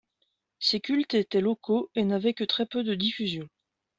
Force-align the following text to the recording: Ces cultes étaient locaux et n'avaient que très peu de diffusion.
Ces 0.57 0.79
cultes 0.79 1.13
étaient 1.13 1.41
locaux 1.41 1.91
et 1.93 2.03
n'avaient 2.05 2.33
que 2.33 2.43
très 2.43 2.65
peu 2.65 2.83
de 2.83 2.95
diffusion. 2.95 3.47